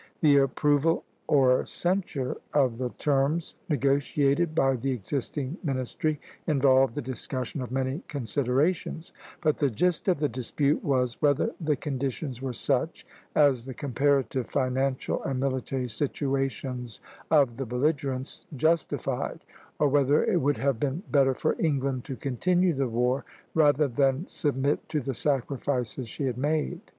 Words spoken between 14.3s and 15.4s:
financial and